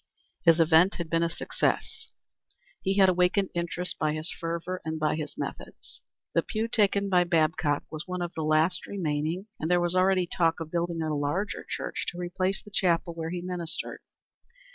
His 0.41 0.59
advent 0.59 0.95
had 0.95 1.11
been 1.11 1.21
a 1.21 1.29
success. 1.29 2.09
He 2.81 2.97
had 2.97 3.07
awakened 3.07 3.51
interest 3.53 3.99
by 3.99 4.13
his 4.13 4.31
fervor 4.31 4.81
and 4.83 4.99
by 4.99 5.15
his 5.15 5.37
methods. 5.37 6.01
The 6.33 6.41
pew 6.41 6.67
taken 6.67 7.07
by 7.07 7.23
Babcock 7.23 7.83
was 7.91 8.07
one 8.07 8.23
of 8.23 8.33
the 8.33 8.41
last 8.41 8.87
remaining, 8.87 9.45
and 9.59 9.69
there 9.69 9.79
was 9.79 9.93
already 9.93 10.25
talk 10.25 10.59
of 10.59 10.71
building 10.71 11.03
a 11.03 11.15
larger 11.15 11.63
church 11.69 12.05
to 12.07 12.17
replace 12.17 12.63
the 12.63 12.71
chapel 12.71 13.13
where 13.13 13.29
he 13.29 13.41
ministered. 13.43 13.99